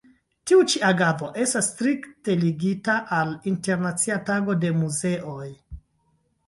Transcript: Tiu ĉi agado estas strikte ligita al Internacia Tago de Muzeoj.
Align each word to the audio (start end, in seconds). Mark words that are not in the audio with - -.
Tiu 0.51 0.61
ĉi 0.71 0.79
agado 0.91 1.27
estas 1.43 1.69
strikte 1.73 2.37
ligita 2.45 2.97
al 3.19 3.37
Internacia 3.55 4.19
Tago 4.33 4.59
de 4.65 4.75
Muzeoj. 4.81 5.49